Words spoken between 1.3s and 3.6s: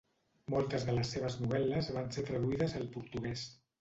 novel·les van ser traduïdes al portuguès.